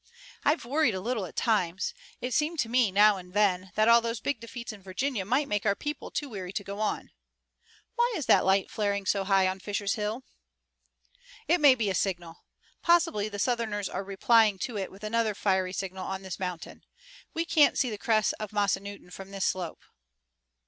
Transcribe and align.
"I've 0.43 0.65
worried 0.65 0.95
a 0.95 0.99
little 0.99 1.27
at 1.27 1.35
times. 1.35 1.93
It 2.21 2.33
seemed 2.33 2.57
to 2.61 2.69
me 2.69 2.91
now 2.91 3.17
and 3.17 3.35
then 3.35 3.71
that 3.75 3.87
all 3.87 4.01
those 4.01 4.19
big 4.19 4.39
defeats 4.39 4.73
in 4.73 4.81
Virginia 4.81 5.25
might 5.25 5.47
make 5.47 5.63
our 5.63 5.75
people 5.75 6.09
too 6.09 6.27
weary 6.27 6.51
to 6.53 6.63
go 6.63 6.79
on. 6.79 7.11
Why 7.93 8.11
is 8.17 8.25
that 8.25 8.43
light 8.43 8.71
flaring 8.71 9.05
so 9.05 9.25
high 9.25 9.47
on 9.47 9.59
Fisher's 9.59 9.93
Hill?" 9.93 10.23
"It 11.47 11.61
may 11.61 11.75
be 11.75 11.87
a 11.91 11.93
signal. 11.93 12.37
Possibly 12.81 13.29
the 13.29 13.37
Southerners 13.37 13.87
are 13.89 14.03
replying 14.03 14.57
to 14.61 14.75
it 14.75 14.89
with 14.89 15.03
another 15.03 15.35
fiery 15.35 15.71
signal 15.71 16.07
on 16.07 16.23
this 16.23 16.39
mountain. 16.39 16.83
We 17.35 17.45
can't 17.45 17.77
see 17.77 17.91
the 17.91 17.99
crest 17.99 18.33
of 18.39 18.51
Massanutton 18.51 19.11
from 19.11 19.29
this 19.29 19.45
slope." 19.45 19.83